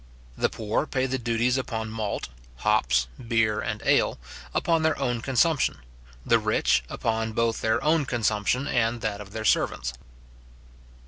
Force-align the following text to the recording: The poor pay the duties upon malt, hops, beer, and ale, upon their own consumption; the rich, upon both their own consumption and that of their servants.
The 0.35 0.49
poor 0.49 0.87
pay 0.87 1.05
the 1.05 1.19
duties 1.19 1.59
upon 1.59 1.91
malt, 1.91 2.27
hops, 2.55 3.05
beer, 3.27 3.59
and 3.61 3.83
ale, 3.85 4.17
upon 4.51 4.81
their 4.81 4.97
own 4.97 5.21
consumption; 5.21 5.77
the 6.25 6.39
rich, 6.39 6.83
upon 6.89 7.33
both 7.33 7.61
their 7.61 7.83
own 7.83 8.07
consumption 8.07 8.65
and 8.67 9.01
that 9.01 9.21
of 9.21 9.31
their 9.31 9.45
servants. 9.45 9.93